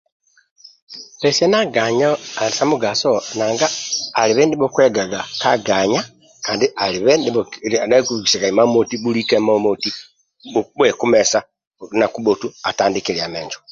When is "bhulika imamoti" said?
9.01-9.89